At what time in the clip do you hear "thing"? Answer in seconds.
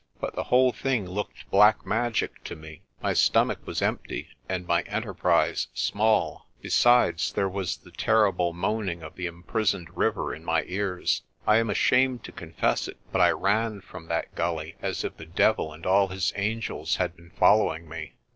0.71-1.07